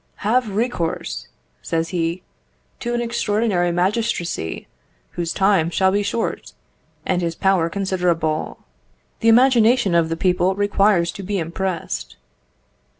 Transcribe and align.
"Have 0.25 0.55
recourse," 0.55 1.27
says 1.61 1.89
he, 1.89 2.23
"to 2.79 2.95
an 2.95 3.01
extraordinary 3.03 3.71
magistracy, 3.71 4.65
whose 5.11 5.31
time 5.31 5.69
shall 5.69 5.91
be 5.91 6.01
short, 6.01 6.53
and 7.05 7.21
his 7.21 7.35
power 7.35 7.69
considerable. 7.69 8.57
The 9.19 9.29
imagination 9.29 9.93
of 9.93 10.09
the 10.09 10.17
people 10.17 10.55
requires 10.55 11.11
to 11.11 11.21
be 11.21 11.37
impressed." 11.37 12.15